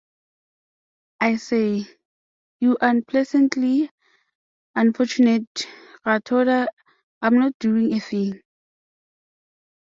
[1.19, 1.85] I say,
[2.59, 3.91] you unpleasantly
[4.73, 5.67] unfortunate
[6.03, 6.65] radoteur,
[7.21, 8.41] I'm not doing a thing.